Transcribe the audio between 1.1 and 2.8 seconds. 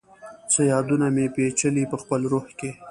مي، پیچلي پخپل روح کي